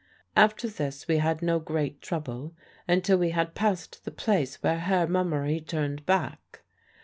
After 0.35 0.67
this 0.67 1.07
we 1.07 1.17
had 1.17 1.43
no 1.43 1.59
great 1.59 2.01
trouble 2.01 2.55
until 2.87 3.19
we 3.19 3.29
had 3.29 3.53
passed 3.53 4.03
the 4.03 4.09
place 4.09 4.55
where 4.63 4.79
Herr 4.79 5.05
Mummery 5.05 5.59
turned 5.59 6.07
back. 6.07 6.63